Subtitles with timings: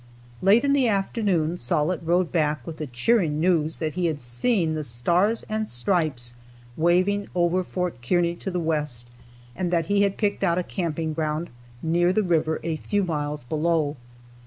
[0.41, 4.73] Late in the afternoon Sollitt rode back with the cheering news that he had seen
[4.73, 6.33] the Stars and Stripes
[6.75, 9.05] waving over Fort Kearney to the west
[9.55, 11.51] and that he had picked out a camping ground
[11.83, 13.95] near the river a few miles below.